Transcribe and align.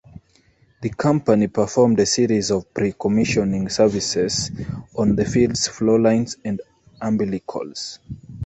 The 0.81 0.89
company 0.89 1.47
performed 1.47 1.99
a 1.99 2.07
series 2.07 2.49
of 2.49 2.73
pre-commissioning 2.73 3.69
services 3.69 4.49
on 4.97 5.15
the 5.15 5.25
field's 5.25 5.67
flowlines 5.67 6.37
and 6.43 6.59
umbilicals. 6.99 7.99